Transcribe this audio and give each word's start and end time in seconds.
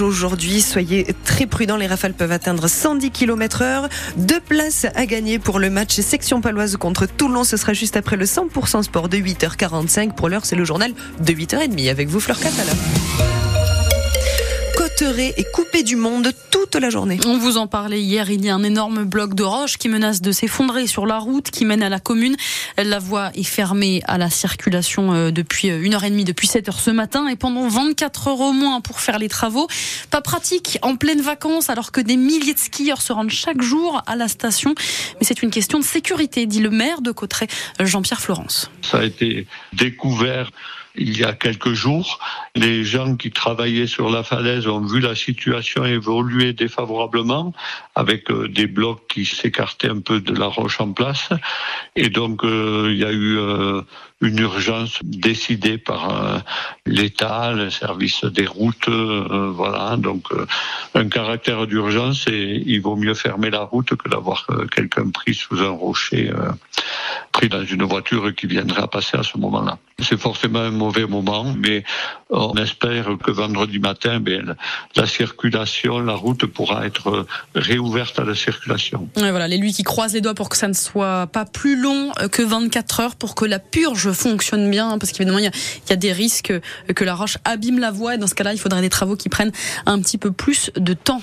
aujourd'hui. 0.00 0.60
Soyez 0.60 1.06
très 1.24 1.46
prudents. 1.46 1.76
Les 1.76 1.86
rafales 1.86 2.14
peuvent 2.14 2.32
atteindre 2.32 2.68
110 2.68 3.10
km 3.10 3.62
heure. 3.62 3.88
Deux 4.16 4.40
places 4.40 4.86
à 4.94 5.06
gagner 5.06 5.38
pour 5.38 5.58
le 5.58 5.70
match 5.70 6.00
section 6.00 6.40
paloise 6.40 6.76
contre 6.76 7.06
Toulon. 7.06 7.44
Ce 7.44 7.56
sera 7.56 7.72
juste 7.72 7.96
après 7.96 8.16
le 8.16 8.24
100% 8.24 8.82
sport 8.82 9.08
de 9.08 9.16
8h45. 9.18 10.14
Pour 10.14 10.28
l'heure, 10.28 10.44
c'est 10.44 10.56
le 10.56 10.64
journal 10.64 10.92
de 11.20 11.32
8h30 11.32 11.90
avec 11.90 12.08
vous, 12.08 12.20
Fleur 12.20 12.38
Catala 12.38 12.72
et 15.00 15.44
coupé 15.52 15.82
du 15.82 15.96
monde 15.96 16.32
toute 16.50 16.76
la 16.76 16.90
journée. 16.90 17.18
On 17.26 17.38
vous 17.38 17.56
en 17.56 17.66
parlait 17.66 18.00
hier, 18.00 18.30
il 18.30 18.44
y 18.44 18.48
a 18.48 18.54
un 18.54 18.62
énorme 18.62 19.04
bloc 19.04 19.34
de 19.34 19.42
roche 19.42 19.76
qui 19.76 19.88
menace 19.88 20.20
de 20.20 20.30
s'effondrer 20.30 20.86
sur 20.86 21.04
la 21.04 21.18
route 21.18 21.50
qui 21.50 21.64
mène 21.64 21.82
à 21.82 21.88
la 21.88 21.98
commune. 21.98 22.36
La 22.76 22.98
voie 22.98 23.30
est 23.34 23.42
fermée 23.44 24.02
à 24.06 24.18
la 24.18 24.30
circulation 24.30 25.12
euh, 25.12 25.30
depuis 25.30 25.70
euh, 25.70 25.82
une 25.82 25.94
heure 25.94 26.04
et 26.04 26.10
demie, 26.10 26.24
depuis 26.24 26.46
7 26.46 26.68
heures 26.68 26.80
ce 26.80 26.90
matin 26.90 27.26
et 27.28 27.36
pendant 27.36 27.66
24 27.68 28.28
heures 28.28 28.40
au 28.40 28.52
moins 28.52 28.80
pour 28.80 29.00
faire 29.00 29.18
les 29.18 29.28
travaux. 29.28 29.66
Pas 30.10 30.20
pratique 30.20 30.78
en 30.82 30.96
pleine 30.96 31.20
vacances 31.20 31.70
alors 31.70 31.90
que 31.90 32.00
des 32.00 32.16
milliers 32.16 32.54
de 32.54 32.58
skieurs 32.58 33.02
se 33.02 33.12
rendent 33.12 33.30
chaque 33.30 33.62
jour 33.62 34.02
à 34.06 34.14
la 34.14 34.28
station. 34.28 34.74
Mais 35.20 35.26
c'est 35.26 35.42
une 35.42 35.50
question 35.50 35.78
de 35.78 35.84
sécurité, 35.84 36.46
dit 36.46 36.60
le 36.60 36.70
maire 36.70 37.02
de 37.02 37.10
Cotteret, 37.10 37.48
Jean-Pierre 37.80 38.20
Florence. 38.20 38.70
Ça 38.82 38.98
a 38.98 39.04
été 39.04 39.46
découvert 39.72 40.50
il 40.98 41.18
y 41.18 41.24
a 41.24 41.32
quelques 41.32 41.72
jours. 41.72 42.18
Les 42.54 42.84
gens 42.84 43.16
qui 43.16 43.30
travaillaient 43.30 43.86
sur 43.86 44.10
la 44.10 44.22
falaise 44.22 44.66
ont 44.66 44.80
vu 44.80 45.00
la 45.00 45.14
situation 45.14 45.84
évoluer 45.84 46.52
défavorablement 46.52 47.52
avec 47.94 48.30
euh, 48.30 48.48
des 48.48 48.66
blocs 48.66 49.06
qui 49.08 49.24
s'écartaient 49.24 49.88
un 49.88 50.00
peu 50.00 50.20
de 50.20 50.34
la 50.34 50.46
roche 50.46 50.80
en 50.80 50.92
place. 50.92 51.30
Et 51.96 52.10
donc, 52.10 52.44
euh, 52.44 52.90
il 52.92 52.98
y 52.98 53.04
a 53.04 53.12
eu 53.12 53.38
euh, 53.38 53.82
une 54.20 54.38
urgence 54.38 54.98
décidée 55.02 55.78
par 55.78 56.42
l'État, 56.86 57.52
le 57.52 57.70
service 57.70 58.24
des 58.24 58.46
routes, 58.46 58.88
voilà. 58.88 59.96
Donc, 59.96 60.26
un 60.94 61.08
caractère 61.08 61.68
d'urgence 61.68 62.26
et 62.26 62.60
il 62.66 62.80
vaut 62.80 62.96
mieux 62.96 63.14
fermer 63.14 63.50
la 63.50 63.60
route 63.60 63.94
que 63.94 64.08
d'avoir 64.08 64.48
quelqu'un 64.74 65.10
pris 65.10 65.34
sous 65.34 65.60
un 65.60 65.70
rocher 65.70 66.32
pris 67.38 67.48
dans 67.48 67.64
une 67.64 67.84
voiture 67.84 68.34
qui 68.34 68.48
viendrait 68.48 68.82
à 68.82 68.88
passer 68.88 69.16
à 69.16 69.22
ce 69.22 69.38
moment-là. 69.38 69.78
C'est 70.00 70.18
forcément 70.18 70.58
un 70.58 70.72
mauvais 70.72 71.06
moment, 71.06 71.54
mais 71.56 71.84
on 72.30 72.54
espère 72.54 73.06
que 73.24 73.30
vendredi 73.30 73.78
matin, 73.78 74.18
ben, 74.18 74.56
la 74.96 75.06
circulation, 75.06 76.00
la 76.00 76.14
route 76.14 76.46
pourra 76.46 76.84
être 76.84 77.26
réouverte 77.54 78.18
à 78.18 78.24
la 78.24 78.34
circulation. 78.34 79.08
Et 79.16 79.30
voilà, 79.30 79.46
les 79.46 79.56
lui 79.56 79.72
qui 79.72 79.84
croisent 79.84 80.14
les 80.14 80.20
doigts 80.20 80.34
pour 80.34 80.48
que 80.48 80.56
ça 80.56 80.66
ne 80.66 80.72
soit 80.72 81.28
pas 81.28 81.44
plus 81.44 81.80
long 81.80 82.10
que 82.32 82.42
24 82.42 83.00
heures, 83.00 83.14
pour 83.14 83.36
que 83.36 83.44
la 83.44 83.60
purge 83.60 84.10
fonctionne 84.10 84.68
bien, 84.68 84.98
parce 84.98 85.12
qu'évidemment, 85.12 85.38
il 85.38 85.44
y, 85.44 85.92
a, 85.92 85.96
des 85.96 86.12
risques 86.12 86.52
que 86.92 87.04
la 87.04 87.14
roche 87.14 87.38
abîme 87.44 87.78
la 87.78 87.92
voie, 87.92 88.16
et 88.16 88.18
dans 88.18 88.26
ce 88.26 88.34
cas-là, 88.34 88.52
il 88.52 88.58
faudrait 88.58 88.80
des 88.80 88.90
travaux 88.90 89.14
qui 89.14 89.28
prennent 89.28 89.52
un 89.86 90.00
petit 90.00 90.18
peu 90.18 90.32
plus 90.32 90.72
de 90.76 90.92
temps. 90.92 91.22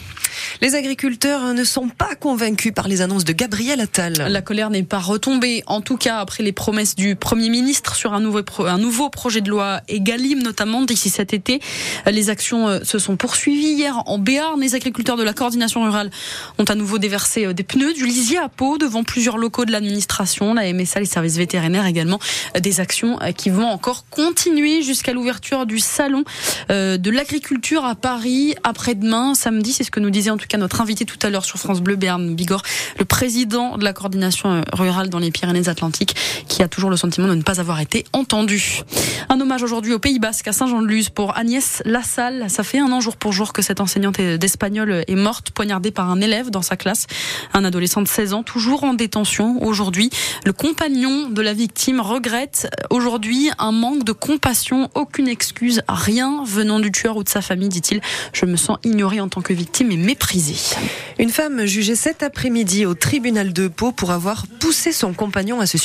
Les 0.61 0.75
agriculteurs 0.75 1.53
ne 1.53 1.63
sont 1.66 1.89
pas 1.89 2.16
convaincus 2.16 2.73
par 2.73 2.88
les 2.88 3.02
annonces 3.02 3.25
de 3.25 3.33
Gabriel 3.33 3.81
Attal. 3.81 4.13
La 4.13 4.41
colère 4.41 4.69
n'est 4.69 4.83
pas 4.83 4.99
retombée, 4.99 5.63
en 5.67 5.81
tout 5.81 5.97
cas 5.97 6.05
après 6.14 6.44
les 6.44 6.52
promesses 6.52 6.95
du 6.95 7.16
Premier 7.16 7.50
ministre 7.50 7.95
sur 7.95 8.14
un 8.14 8.20
nouveau, 8.20 9.09
projet 9.09 9.42
de 9.42 9.50
loi 9.50 9.81
Egalim, 9.88 10.42
notamment 10.44 10.84
d'ici 10.84 11.09
cet 11.09 11.34
été. 11.34 11.59
Les 12.06 12.30
actions 12.30 12.67
euh, 12.67 12.80
se 12.84 13.00
sont 13.00 13.16
poursuivies 13.16 13.73
hier 13.73 14.03
en 14.06 14.17
Béarn. 14.17 14.59
Les 14.59 14.76
agriculteurs 14.76 15.17
de 15.17 15.23
la 15.23 15.33
coordination 15.33 15.83
rurale 15.83 16.11
ont 16.58 16.64
à 16.64 16.76
nouveau 16.76 16.98
déversé 16.98 17.45
euh, 17.45 17.53
des 17.53 17.64
pneus, 17.64 17.94
du 17.94 18.06
lisier 18.06 18.38
à 18.38 18.50
peau 18.50 18.78
devant 18.78 19.03
plusieurs 19.03 19.38
locaux 19.38 19.66
de 19.66 19.72
l'administration, 19.72 20.53
la 20.53 20.72
MSA, 20.72 21.00
les 21.00 21.06
services 21.06 21.38
vétérinaires 21.38 21.86
également. 21.86 22.20
Euh, 22.56 22.59
des 22.59 22.80
actions 22.80 23.20
qui 23.38 23.50
vont 23.50 23.67
encore 23.67 24.06
continuer 24.09 24.81
jusqu'à 24.81 25.14
l'ouverture 25.14 25.66
du 25.66 25.80
salon 25.80 26.23
de 26.70 27.09
l'agriculture 27.09 27.86
à 27.86 27.95
Paris 27.95 28.56
après-demain, 28.64 29.36
samedi. 29.36 29.72
C'est 29.72 29.83
ce 29.83 29.92
que 29.92 30.00
nous 30.00 30.09
disait 30.09 30.31
en 30.31 30.38
tout 30.38 30.48
cas 30.48 30.58
notre 30.58 30.81
invité 30.81 31.06
tout 31.06 31.20
à 31.22 31.30
l'heure 31.30 31.45
sur 31.45 31.59
France 31.59 31.81
Bleu, 31.81 31.95
Béarn 31.95 32.33
Bigorre, 32.36 32.64
le 32.98 33.06
président 33.06 33.78
de 33.78 33.83
la 33.83 33.94
coordination 33.94 34.64
rurale 34.73 35.09
dans 35.09 35.20
les 35.20 35.31
Pyrénées-Atlantiques, 35.31 35.94
qui 36.47 36.63
a 36.63 36.67
toujours 36.67 36.89
le 36.89 36.97
sentiment 36.97 37.27
de 37.27 37.36
ne 37.36 37.42
pas 37.42 37.59
avoir 37.59 37.80
été 37.80 38.05
entendu. 38.14 38.81
Un 39.30 39.39
hommage 39.39 39.64
aujourd'hui 39.64 39.93
au 39.93 39.99
Pays 39.99 40.20
Basque, 40.20 40.47
à 40.47 40.53
Saint-Jean-de-Luz, 40.53 41.09
pour 41.09 41.37
Agnès 41.37 41.81
Lassalle. 41.86 42.45
Ça 42.49 42.64
fait 42.64 42.80
un 42.80 42.92
an 42.92 42.99
jour 42.99 43.17
pour 43.17 43.31
jour 43.31 43.53
que 43.53 43.61
cette 43.61 43.80
enseignante 43.80 44.20
d'espagnol 44.20 45.03
est 45.08 45.15
morte, 45.15 45.52
poignardée 45.52 45.92
par 45.92 46.09
un 46.09 46.21
élève 46.21 46.49
dans 46.49 46.61
sa 46.61 46.75
classe. 46.75 47.08
Un 47.53 47.64
adolescent 47.64 48.02
de 48.02 48.08
16 48.08 48.33
ans, 48.33 48.43
toujours 48.43 48.83
en 48.83 48.93
détention 48.93 49.64
aujourd'hui. 49.64 50.09
Le 50.45 50.53
compagnon 50.53 51.30
de 51.30 51.42
la 51.42 51.53
victime 51.53 51.99
regrette 51.99 52.70
aujourd'hui 52.89 53.49
un 53.58 53.71
manque 53.71 54.03
de 54.03 54.11
compassion, 54.11 54.89
aucune 54.95 55.27
excuse, 55.27 55.81
rien 55.87 56.43
venant 56.45 56.80
du 56.80 56.91
tueur 56.91 57.17
ou 57.17 57.23
de 57.23 57.30
sa 57.30 57.41
famille, 57.41 57.70
dit-il. 57.70 58.02
Je 58.33 58.45
me 58.45 58.55
sens 58.55 58.77
ignoré 58.83 59.20
en 59.20 59.27
tant 59.27 59.41
que 59.41 59.53
victime 59.53 59.91
et 59.91 59.97
méprisé. 59.97 60.55
Une 61.20 61.30
femme 61.30 61.65
jugée 61.65 61.95
cet 61.95 62.23
après-midi 62.23 62.86
au 62.86 62.93
tribunal 62.93 63.53
de 63.53 63.67
Pau 63.67 63.91
pour 63.91 64.11
avoir 64.11 64.45
poussé 64.59 64.91
son 64.91 65.14
compagnon 65.14 65.59
à 65.59 65.65
se 65.65 65.77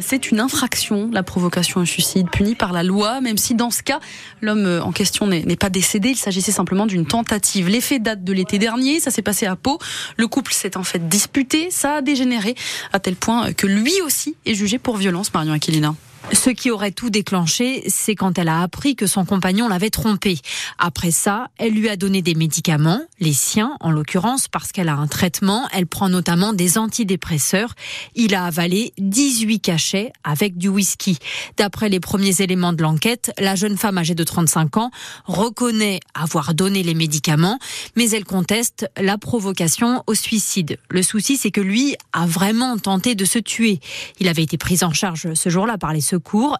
C'est 0.00 0.30
une 0.30 0.40
infraction, 0.40 1.10
la 1.12 1.22
provocation 1.22 1.80
au 1.80 1.84
suicide, 1.84 2.28
punie 2.30 2.54
par 2.54 2.72
la 2.72 2.82
loi, 2.82 3.20
même 3.20 3.38
si 3.38 3.54
dans 3.54 3.70
ce 3.70 3.82
cas, 3.82 4.00
l'homme 4.40 4.80
en 4.82 4.92
question 4.92 5.26
n'est 5.26 5.56
pas 5.56 5.70
décédé. 5.70 6.10
Il 6.10 6.16
s'agissait 6.16 6.52
simplement 6.52 6.86
d'une 6.86 7.06
tentative. 7.06 7.68
L'effet 7.68 7.98
date 7.98 8.24
de 8.24 8.32
l'été 8.32 8.58
dernier. 8.58 9.00
Ça 9.00 9.10
s'est 9.10 9.22
passé 9.22 9.46
à 9.46 9.56
Pau. 9.56 9.78
Le 10.16 10.26
couple 10.28 10.52
s'est 10.52 10.76
en 10.76 10.84
fait 10.84 11.08
disputé. 11.08 11.70
Ça 11.70 11.96
a 11.96 12.00
dégénéré 12.00 12.54
à 12.92 13.00
tel 13.00 13.16
point 13.16 13.52
que 13.52 13.66
lui 13.66 14.00
aussi 14.02 14.36
est 14.46 14.54
jugé 14.54 14.78
pour 14.78 14.96
violence, 14.96 15.32
Marion 15.34 15.52
Aquilina. 15.52 15.94
Ce 16.32 16.50
qui 16.50 16.70
aurait 16.70 16.90
tout 16.90 17.10
déclenché, 17.10 17.84
c'est 17.88 18.14
quand 18.14 18.38
elle 18.38 18.48
a 18.48 18.62
appris 18.62 18.96
que 18.96 19.06
son 19.06 19.24
compagnon 19.24 19.68
l'avait 19.68 19.90
trompée. 19.90 20.38
Après 20.78 21.10
ça, 21.10 21.48
elle 21.58 21.74
lui 21.74 21.88
a 21.88 21.96
donné 21.96 22.22
des 22.22 22.34
médicaments, 22.34 23.02
les 23.20 23.34
siens 23.34 23.76
en 23.80 23.90
l'occurrence, 23.90 24.48
parce 24.48 24.72
qu'elle 24.72 24.88
a 24.88 24.94
un 24.94 25.06
traitement. 25.06 25.68
Elle 25.72 25.86
prend 25.86 26.08
notamment 26.08 26.52
des 26.52 26.78
antidépresseurs. 26.78 27.74
Il 28.14 28.34
a 28.34 28.44
avalé 28.44 28.94
18 28.98 29.60
cachets 29.60 30.12
avec 30.24 30.56
du 30.56 30.68
whisky. 30.68 31.18
D'après 31.58 31.88
les 31.88 32.00
premiers 32.00 32.40
éléments 32.40 32.72
de 32.72 32.82
l'enquête, 32.82 33.32
la 33.38 33.54
jeune 33.54 33.76
femme 33.76 33.98
âgée 33.98 34.14
de 34.14 34.24
35 34.24 34.78
ans 34.78 34.90
reconnaît 35.26 36.00
avoir 36.14 36.54
donné 36.54 36.82
les 36.82 36.94
médicaments, 36.94 37.58
mais 37.96 38.10
elle 38.10 38.24
conteste 38.24 38.90
la 38.96 39.18
provocation 39.18 40.02
au 40.06 40.14
suicide. 40.14 40.78
Le 40.88 41.02
souci, 41.02 41.36
c'est 41.36 41.50
que 41.50 41.60
lui 41.60 41.96
a 42.12 42.26
vraiment 42.26 42.78
tenté 42.78 43.14
de 43.14 43.24
se 43.24 43.38
tuer. 43.38 43.80
Il 44.20 44.28
avait 44.28 44.42
été 44.42 44.56
pris 44.56 44.82
en 44.82 44.92
charge 44.92 45.34
ce 45.34 45.48
jour-là 45.48 45.76
par 45.78 45.92
les 45.92 46.00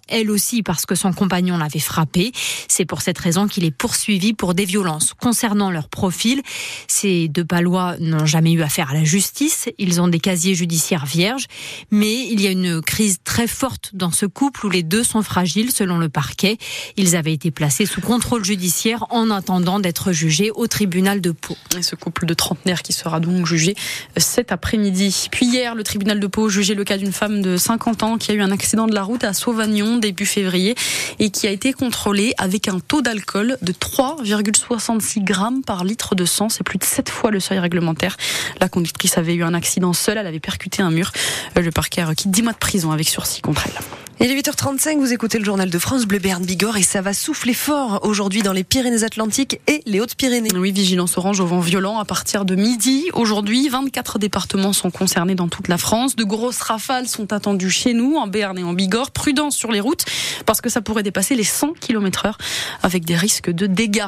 elle 0.08 0.30
aussi 0.30 0.62
parce 0.62 0.86
que 0.86 0.94
son 0.94 1.12
compagnon 1.12 1.56
l'avait 1.56 1.78
frappé. 1.78 2.32
C'est 2.68 2.84
pour 2.84 3.02
cette 3.02 3.18
raison 3.18 3.48
qu'il 3.48 3.64
est 3.64 3.70
poursuivi 3.70 4.32
pour 4.32 4.54
des 4.54 4.64
violences. 4.64 5.14
Concernant 5.14 5.70
leur 5.70 5.88
profil, 5.88 6.42
ces 6.88 7.28
deux 7.28 7.44
Palois 7.44 7.96
n'ont 8.00 8.26
jamais 8.26 8.52
eu 8.52 8.62
affaire 8.62 8.90
à 8.90 8.94
la 8.94 9.04
justice, 9.04 9.68
ils 9.78 10.00
ont 10.00 10.08
des 10.08 10.20
casiers 10.20 10.54
judiciaires 10.54 11.06
vierges, 11.06 11.46
mais 11.90 12.26
il 12.28 12.40
y 12.40 12.46
a 12.46 12.50
une 12.50 12.80
crise 12.80 13.18
très 13.24 13.46
forte 13.46 13.90
dans 13.92 14.10
ce 14.10 14.26
couple 14.26 14.66
où 14.66 14.70
les 14.70 14.82
deux 14.82 15.04
sont 15.04 15.22
fragiles 15.22 15.70
selon 15.70 15.98
le 15.98 16.08
parquet. 16.08 16.58
Ils 16.96 17.16
avaient 17.16 17.32
été 17.32 17.50
placés 17.50 17.86
sous 17.86 18.00
contrôle 18.00 18.44
judiciaire 18.44 19.06
en 19.10 19.30
attendant 19.30 19.80
d'être 19.80 20.12
jugés 20.12 20.50
au 20.54 20.66
tribunal 20.66 21.20
de 21.20 21.30
Pau. 21.30 21.56
Ce 21.80 21.94
couple 21.94 22.26
de 22.26 22.34
trentenaires 22.34 22.82
qui 22.82 22.92
sera 22.92 23.20
donc 23.20 23.46
jugé 23.46 23.74
cet 24.16 24.52
après-midi. 24.52 25.28
Puis 25.30 25.46
hier, 25.46 25.74
le 25.74 25.82
tribunal 25.82 26.20
de 26.20 26.26
Pau 26.26 26.48
jugeait 26.48 26.74
le 26.74 26.84
cas 26.84 26.96
d'une 26.96 27.12
femme 27.12 27.42
de 27.42 27.56
50 27.56 28.02
ans 28.02 28.18
qui 28.18 28.30
a 28.30 28.34
eu 28.34 28.40
un 28.40 28.50
accident 28.50 28.86
de 28.86 28.94
la 28.94 29.02
route 29.02 29.24
à 29.24 29.32
Sauvagnon 29.44 29.98
début 29.98 30.24
février 30.24 30.74
et 31.18 31.28
qui 31.28 31.46
a 31.46 31.50
été 31.50 31.74
contrôlé 31.74 32.32
avec 32.38 32.66
un 32.66 32.80
taux 32.80 33.02
d'alcool 33.02 33.58
de 33.60 33.72
3,66 33.72 35.22
grammes 35.22 35.62
par 35.62 35.84
litre 35.84 36.14
de 36.14 36.24
sang. 36.24 36.48
C'est 36.48 36.64
plus 36.64 36.78
de 36.78 36.84
7 36.84 37.10
fois 37.10 37.30
le 37.30 37.40
seuil 37.40 37.58
réglementaire. 37.58 38.16
La 38.60 38.70
conductrice 38.70 39.18
avait 39.18 39.34
eu 39.34 39.42
un 39.42 39.52
accident 39.52 39.92
seul, 39.92 40.16
elle 40.16 40.26
avait 40.26 40.40
percuté 40.40 40.82
un 40.82 40.90
mur. 40.90 41.12
Le 41.56 41.70
parquet 41.70 42.00
a 42.00 42.06
requis 42.06 42.28
10 42.28 42.42
mois 42.42 42.52
de 42.52 42.58
prison 42.58 42.90
avec 42.90 43.06
sursis 43.06 43.42
contre 43.42 43.66
elle. 43.66 44.03
Il 44.20 44.30
est 44.30 44.40
8h35, 44.40 44.98
vous 44.98 45.12
écoutez 45.12 45.38
le 45.38 45.44
journal 45.44 45.68
de 45.68 45.78
France 45.78 46.06
Bleu 46.06 46.20
Berne 46.20 46.44
Bigorre 46.44 46.76
et 46.76 46.82
ça 46.82 47.02
va 47.02 47.12
souffler 47.12 47.52
fort 47.52 48.00
aujourd'hui 48.04 48.42
dans 48.42 48.52
les 48.52 48.62
Pyrénées-Atlantiques 48.62 49.60
et 49.66 49.82
les 49.86 50.00
Hautes-Pyrénées. 50.00 50.50
Oui, 50.54 50.70
vigilance 50.70 51.18
orange 51.18 51.40
au 51.40 51.46
vent 51.46 51.58
violent 51.58 51.98
à 51.98 52.04
partir 52.04 52.44
de 52.44 52.54
midi. 52.54 53.10
Aujourd'hui, 53.12 53.68
24 53.68 54.20
départements 54.20 54.72
sont 54.72 54.92
concernés 54.92 55.34
dans 55.34 55.48
toute 55.48 55.66
la 55.66 55.78
France. 55.78 56.14
De 56.14 56.22
grosses 56.22 56.60
rafales 56.60 57.08
sont 57.08 57.32
attendues 57.32 57.70
chez 57.70 57.92
nous, 57.92 58.14
en 58.14 58.28
Béarn 58.28 58.56
et 58.56 58.62
en 58.62 58.72
Bigorre. 58.72 59.10
Prudence 59.10 59.56
sur 59.56 59.72
les 59.72 59.80
routes 59.80 60.04
parce 60.46 60.60
que 60.60 60.70
ça 60.70 60.80
pourrait 60.80 61.02
dépasser 61.02 61.34
les 61.34 61.44
100 61.44 61.72
km 61.80 62.26
heure 62.26 62.38
avec 62.82 63.04
des 63.04 63.16
risques 63.16 63.50
de 63.50 63.66
dégâts. 63.66 64.06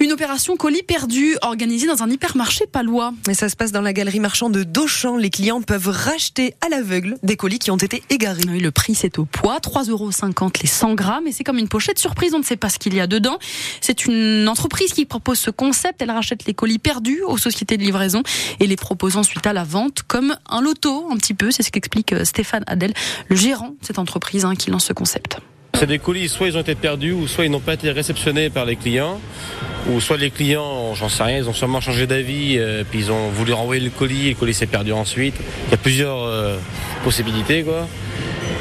Une 0.00 0.12
opération 0.12 0.56
colis 0.56 0.82
perdu 0.82 1.36
organisée 1.42 1.86
dans 1.86 2.02
un 2.02 2.10
hypermarché 2.10 2.66
palois. 2.66 3.14
Et 3.28 3.34
ça 3.34 3.48
se 3.48 3.54
passe 3.54 3.70
dans 3.70 3.82
la 3.82 3.92
galerie 3.92 4.20
marchande 4.20 4.52
de 4.52 4.64
Dauchan. 4.64 5.16
Les 5.16 5.30
clients 5.30 5.62
peuvent 5.62 5.88
racheter 5.88 6.54
à 6.60 6.68
l'aveugle 6.68 7.16
des 7.22 7.36
colis 7.36 7.60
qui 7.60 7.70
ont 7.70 7.76
été 7.76 8.02
égarés. 8.10 8.42
Oui, 8.48 8.58
le 8.58 8.72
prix 8.72 8.96
c'est 8.96 9.18
au 9.18 9.24
poids, 9.44 9.58
3,50 9.58 9.90
euros 9.90 10.10
les 10.62 10.66
100 10.66 10.94
grammes 10.94 11.26
et 11.26 11.32
c'est 11.32 11.44
comme 11.44 11.58
une 11.58 11.68
pochette 11.68 11.98
surprise, 11.98 12.32
on 12.34 12.38
ne 12.38 12.44
sait 12.44 12.56
pas 12.56 12.70
ce 12.70 12.78
qu'il 12.78 12.94
y 12.94 13.00
a 13.00 13.06
dedans. 13.06 13.38
C'est 13.82 14.06
une 14.06 14.48
entreprise 14.48 14.94
qui 14.94 15.04
propose 15.04 15.38
ce 15.38 15.50
concept, 15.50 16.00
elle 16.00 16.10
rachète 16.10 16.46
les 16.46 16.54
colis 16.54 16.78
perdus 16.78 17.20
aux 17.26 17.36
sociétés 17.36 17.76
de 17.76 17.82
livraison 17.82 18.22
et 18.58 18.66
les 18.66 18.76
propose 18.76 19.18
ensuite 19.18 19.46
à 19.46 19.52
la 19.52 19.64
vente 19.64 20.02
comme 20.02 20.34
un 20.48 20.62
loto 20.62 21.08
un 21.12 21.16
petit 21.18 21.34
peu, 21.34 21.50
c'est 21.50 21.62
ce 21.62 21.70
qu'explique 21.70 22.14
euh, 22.14 22.24
Stéphane 22.24 22.64
Adel, 22.66 22.94
le 23.28 23.36
gérant 23.36 23.68
de 23.68 23.76
cette 23.82 23.98
entreprise 23.98 24.46
hein, 24.46 24.54
qui 24.54 24.70
lance 24.70 24.86
ce 24.86 24.94
concept. 24.94 25.36
C'est 25.74 25.86
des 25.86 25.98
colis, 25.98 26.30
soit 26.30 26.46
ils 26.46 26.56
ont 26.56 26.62
été 26.62 26.74
perdus, 26.74 27.12
ou 27.12 27.28
soit 27.28 27.44
ils 27.44 27.50
n'ont 27.50 27.60
pas 27.60 27.74
été 27.74 27.90
réceptionnés 27.90 28.48
par 28.48 28.64
les 28.64 28.76
clients, 28.76 29.20
ou 29.90 30.00
soit 30.00 30.16
les 30.16 30.30
clients, 30.30 30.94
j'en 30.94 31.10
sais 31.10 31.22
rien, 31.22 31.38
ils 31.38 31.48
ont 31.50 31.52
sûrement 31.52 31.82
changé 31.82 32.06
d'avis, 32.06 32.56
euh, 32.56 32.84
puis 32.88 33.00
ils 33.00 33.12
ont 33.12 33.28
voulu 33.28 33.52
renvoyer 33.52 33.82
le 33.82 33.90
colis, 33.90 34.28
et 34.28 34.30
le 34.30 34.36
colis 34.36 34.54
s'est 34.54 34.66
perdu 34.66 34.92
ensuite. 34.92 35.34
Il 35.66 35.72
y 35.72 35.74
a 35.74 35.76
plusieurs 35.76 36.22
euh, 36.22 36.56
possibilités, 37.02 37.62
quoi. 37.62 37.86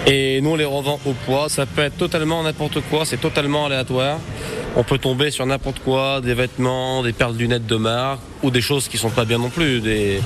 Et 0.06 0.42
nous, 0.42 0.52
on 0.52 0.56
les 0.56 0.66
revend 0.66 1.00
au 1.06 1.14
poids. 1.14 1.48
Ça 1.48 1.66
peut 1.66 1.82
être 1.82 1.98
totalement 1.98 2.44
n'importe 2.44 2.82
quoi, 2.90 3.06
c'est 3.06 3.22
totalement 3.22 3.66
aléatoire. 3.68 4.20
On 4.76 4.84
peut 4.84 4.98
tomber 4.98 5.32
sur 5.32 5.46
n'importe 5.46 5.80
quoi, 5.80 6.20
des 6.20 6.34
vêtements, 6.34 7.04
des 7.04 7.14
perles 7.14 7.36
lunettes 7.38 7.68
de 7.68 7.76
marque, 7.76 8.20
ou 8.42 8.52
des 8.52 8.62
choses 8.62 8.88
qui 8.88 8.98
sont 8.98 9.12
pas 9.12 9.24
bien 9.24 9.38
non 9.38 9.50
plus, 9.50 9.82
des, 9.82 10.20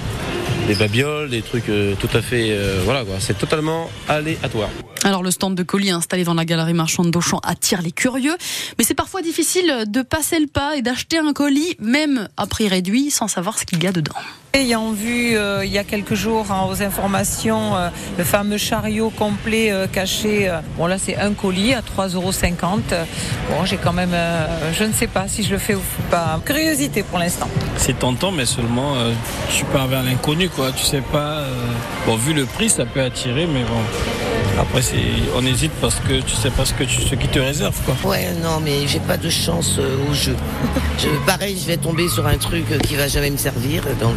des 0.67 0.75
babioles, 0.75 1.29
des 1.29 1.41
trucs 1.41 1.69
euh, 1.69 1.95
tout 1.99 2.09
à 2.13 2.21
fait, 2.21 2.47
euh, 2.51 2.81
voilà 2.85 3.03
quoi. 3.03 3.15
C'est 3.19 3.37
totalement 3.37 3.89
aléatoire. 4.07 4.69
Alors 5.03 5.21
le 5.21 5.31
stand 5.31 5.53
de 5.53 5.63
colis 5.63 5.91
installé 5.91 6.23
dans 6.23 6.33
la 6.33 6.45
galerie 6.45 6.73
marchande 6.73 7.11
d'Auchan 7.11 7.39
attire 7.43 7.81
les 7.81 7.91
curieux, 7.91 8.35
mais 8.77 8.83
c'est 8.83 8.95
parfois 8.95 9.21
difficile 9.21 9.83
de 9.87 10.01
passer 10.01 10.39
le 10.39 10.47
pas 10.47 10.75
et 10.75 10.81
d'acheter 10.81 11.17
un 11.17 11.33
colis, 11.33 11.75
même 11.79 12.27
à 12.35 12.47
prix 12.47 12.67
réduit, 12.67 13.11
sans 13.11 13.27
savoir 13.27 13.59
ce 13.59 13.65
qu'il 13.65 13.83
y 13.83 13.87
a 13.87 13.91
dedans. 13.91 14.15
Ayant 14.57 14.91
vu 14.91 15.37
euh, 15.37 15.63
il 15.63 15.71
y 15.71 15.77
a 15.77 15.83
quelques 15.83 16.15
jours 16.15 16.47
hein, 16.51 16.65
aux 16.67 16.81
informations 16.81 17.75
euh, 17.75 17.89
le 18.17 18.23
fameux 18.23 18.57
chariot 18.57 19.11
complet 19.11 19.71
euh, 19.71 19.85
caché, 19.85 20.51
bon 20.77 20.87
là 20.87 20.97
c'est 20.97 21.15
un 21.15 21.33
colis 21.33 21.75
à 21.75 21.81
3,50 21.81 22.15
euros. 22.15 22.31
Bon 23.51 23.65
j'ai 23.65 23.77
quand 23.77 23.93
même, 23.93 24.15
je 24.73 24.83
ne 24.83 24.93
sais 24.93 25.05
pas 25.05 25.27
si 25.27 25.43
je 25.43 25.51
le 25.51 25.59
fais 25.59 25.75
ou 25.75 25.81
pas. 26.09 26.41
Curiosité 26.43 27.03
pour 27.03 27.19
l'instant. 27.19 27.47
C'est 27.75 27.99
tentant 27.99 28.31
mais 28.31 28.47
seulement 28.47 28.95
je 29.47 29.53
suis 29.53 29.65
pas 29.65 29.85
vers 29.85 30.01
l'inconnu 30.01 30.49
quoi. 30.49 30.71
Tu 30.71 30.83
sais 30.83 31.01
pas. 31.01 31.43
bon 32.07 32.15
vu 32.15 32.33
le 32.33 32.45
prix 32.45 32.71
ça 32.71 32.85
peut 32.85 33.03
attirer 33.03 33.45
mais 33.45 33.61
bon. 33.61 34.26
Après, 34.59 34.81
on 35.35 35.45
hésite 35.45 35.71
parce 35.79 35.99
que 35.99 36.19
tu 36.21 36.35
sais 36.35 36.49
pas 36.49 36.65
ce, 36.65 36.73
que 36.73 36.85
ce 36.85 37.15
qui 37.15 37.27
te 37.27 37.39
réserve. 37.39 37.75
Quoi. 37.85 37.95
Ouais, 38.11 38.27
non, 38.43 38.59
mais 38.63 38.87
j'ai 38.87 38.99
pas 38.99 39.17
de 39.17 39.29
chance 39.29 39.79
au 39.79 40.13
jeu. 40.13 40.35
je, 40.97 41.09
pareil, 41.25 41.57
je 41.59 41.67
vais 41.67 41.77
tomber 41.77 42.07
sur 42.09 42.25
un 42.25 42.37
truc 42.37 42.65
qui 42.81 42.95
va 42.95 43.07
jamais 43.07 43.29
me 43.29 43.37
servir. 43.37 43.83
Donc, 43.99 44.15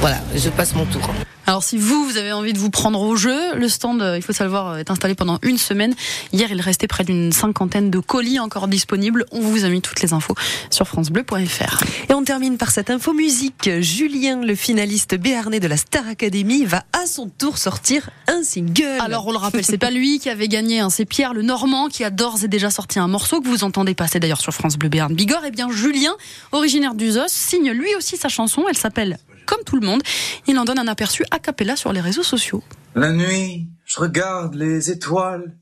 voilà, 0.00 0.18
je 0.34 0.48
passe 0.48 0.74
mon 0.74 0.86
tour. 0.86 1.02
Alors 1.46 1.64
si 1.64 1.76
vous, 1.78 2.04
vous 2.04 2.16
avez 2.16 2.32
envie 2.32 2.52
de 2.52 2.58
vous 2.58 2.70
prendre 2.70 3.02
au 3.02 3.16
jeu, 3.16 3.56
le 3.56 3.68
stand, 3.68 4.00
euh, 4.00 4.16
il 4.16 4.22
faut 4.22 4.32
savoir, 4.32 4.78
est 4.78 4.90
installé 4.90 5.14
pendant 5.14 5.38
une 5.42 5.58
semaine. 5.58 5.94
Hier, 6.32 6.50
il 6.50 6.60
restait 6.60 6.86
près 6.86 7.02
d'une 7.02 7.32
cinquantaine 7.32 7.90
de 7.90 7.98
colis 7.98 8.38
encore 8.38 8.68
disponibles. 8.68 9.26
On 9.32 9.40
vous 9.40 9.64
a 9.64 9.68
mis 9.68 9.82
toutes 9.82 10.00
les 10.00 10.12
infos 10.12 10.34
sur 10.70 10.86
francebleu.fr. 10.86 11.82
Et 12.08 12.14
on 12.14 12.22
termine 12.22 12.56
par 12.56 12.70
cette 12.70 12.88
info 12.88 13.12
musique. 13.12 13.68
Julien, 13.80 14.42
le 14.42 14.54
finaliste 14.54 15.16
béarnais 15.16 15.60
de 15.60 15.66
la 15.66 15.76
Star 15.76 16.06
Academy, 16.08 16.64
va 16.64 16.84
à 16.92 17.06
son 17.06 17.28
tour 17.28 17.58
sortir 17.58 18.10
un 18.28 18.42
single. 18.42 19.00
Alors 19.00 19.26
on 19.26 19.32
le 19.32 19.38
rappelle, 19.38 19.64
c'est 19.64 19.76
pas 19.76 19.90
lui 19.90 20.18
qui 20.20 20.30
avait 20.30 20.48
gagné, 20.48 20.78
hein, 20.78 20.88
c'est 20.88 21.04
Pierre 21.04 21.34
le 21.34 21.42
Normand 21.42 21.88
qui 21.88 22.04
a 22.04 22.10
d'ores 22.10 22.44
et 22.44 22.48
déjà 22.48 22.70
sorti 22.70 23.00
un 23.00 23.08
morceau 23.08 23.40
que 23.40 23.48
vous 23.48 23.64
entendez 23.64 23.94
passer 23.94 24.20
d'ailleurs 24.20 24.40
sur 24.40 24.54
France 24.54 24.78
Bleu 24.78 24.88
Béarn 24.88 25.12
Bigorre. 25.12 25.44
Et 25.44 25.48
eh 25.48 25.50
bien 25.50 25.68
Julien, 25.70 26.14
originaire 26.52 26.94
d'Uzos, 26.94 27.26
signe 27.26 27.72
lui 27.72 27.92
aussi 27.96 28.16
sa 28.16 28.28
chanson. 28.28 28.64
Elle 28.68 28.78
s'appelle 28.78 29.18
comme 29.46 29.62
tout 29.64 29.76
le 29.76 29.86
monde. 29.86 30.02
Il 30.46 30.58
en 30.58 30.64
donne 30.64 30.78
un 30.78 30.88
aperçu 30.88 31.24
a 31.30 31.38
cappella 31.38 31.76
sur 31.76 31.92
les 31.92 32.00
réseaux 32.00 32.22
sociaux. 32.22 32.62
La 32.94 33.12
nuit, 33.12 33.68
je 33.84 34.00
regarde 34.00 34.54
les 34.54 34.90
étoiles. 34.90 35.54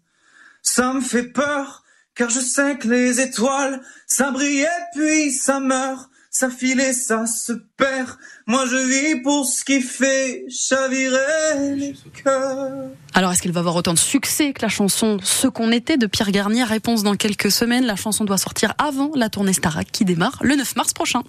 Ça 0.62 0.92
me 0.92 1.00
fait 1.00 1.24
peur, 1.24 1.82
car 2.14 2.30
je 2.30 2.40
sais 2.40 2.76
que 2.78 2.88
les 2.88 3.20
étoiles, 3.20 3.80
ça 4.06 4.30
brille 4.30 4.62
et 4.62 4.98
puis 4.98 5.30
ça 5.30 5.60
meurt. 5.60 6.08
Ça 6.30 6.50
file 6.50 6.78
et 6.80 6.92
ça 6.92 7.26
se 7.26 7.52
perd. 7.76 8.10
Moi 8.46 8.66
je 8.66 8.76
vis 8.76 9.22
pour 9.22 9.46
ce 9.46 9.64
qui 9.64 9.80
fait 9.80 10.44
chavirer 10.50 11.74
les 11.74 11.96
cœurs. 12.22 12.90
Alors 13.14 13.32
est-ce 13.32 13.40
qu'il 13.40 13.50
va 13.50 13.60
avoir 13.60 13.74
autant 13.76 13.94
de 13.94 13.98
succès 13.98 14.52
que 14.52 14.60
la 14.62 14.68
chanson 14.68 15.18
Ce 15.22 15.48
qu'on 15.48 15.72
était 15.72 15.96
de 15.96 16.06
Pierre 16.06 16.30
Garnier? 16.30 16.64
Réponse 16.64 17.02
dans 17.02 17.16
quelques 17.16 17.50
semaines. 17.50 17.86
La 17.86 17.96
chanson 17.96 18.24
doit 18.24 18.38
sortir 18.38 18.74
avant 18.76 19.10
la 19.14 19.30
tournée 19.30 19.54
Starac 19.54 19.90
qui 19.90 20.04
démarre 20.04 20.38
le 20.42 20.54
9 20.54 20.76
mars 20.76 20.92
prochain. 20.92 21.22